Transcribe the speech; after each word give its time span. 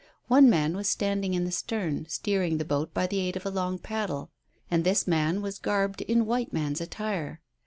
One 0.27 0.49
man 0.49 0.75
was 0.75 0.89
standing 0.89 1.35
in 1.35 1.45
the 1.45 1.51
stern 1.51 2.07
steering 2.09 2.57
the 2.57 2.65
boat 2.65 2.91
by 2.91 3.05
the 3.05 3.19
aid 3.19 3.35
of 3.35 3.45
a 3.45 3.51
long 3.51 3.77
paddle, 3.77 4.31
and 4.71 4.83
this 4.83 5.05
man 5.05 5.43
was 5.43 5.59
garbed 5.59 6.01
in 6.01 6.25
white 6.25 6.51
man's 6.51 6.81
attire. 6.81 7.39